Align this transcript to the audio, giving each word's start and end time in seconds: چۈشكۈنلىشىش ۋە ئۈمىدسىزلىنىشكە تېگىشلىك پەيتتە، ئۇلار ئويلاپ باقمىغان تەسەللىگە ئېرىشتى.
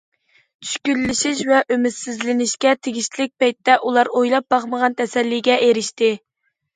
چۈشكۈنلىشىش 0.67 1.41
ۋە 1.49 1.57
ئۈمىدسىزلىنىشكە 1.75 2.71
تېگىشلىك 2.87 3.33
پەيتتە، 3.43 3.75
ئۇلار 3.89 4.09
ئويلاپ 4.21 4.47
باقمىغان 4.57 4.97
تەسەللىگە 5.03 5.59
ئېرىشتى. 5.67 6.11